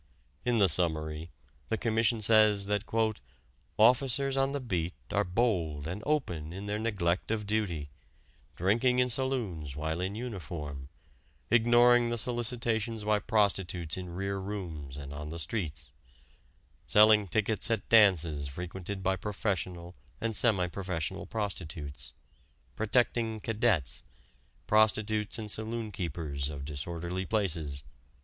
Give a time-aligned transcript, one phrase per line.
[0.45, 1.29] In the summary,
[1.69, 2.85] the Commission says that
[3.77, 7.91] "officers on the beat are bold and open in their neglect of duty,
[8.55, 10.89] drinking in saloons while in uniform,
[11.51, 15.93] ignoring the solicitations by prostitutes in rear rooms and on the streets,
[16.87, 22.13] selling tickets at dances frequented by professional and semi professional prostitutes;
[22.75, 24.01] protecting 'cadets,'
[24.65, 27.83] prostitutes and saloon keepers of disorderly places."